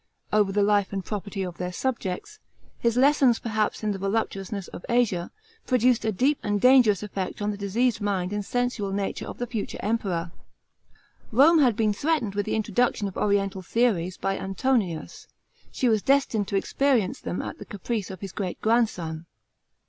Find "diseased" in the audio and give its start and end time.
7.55-8.01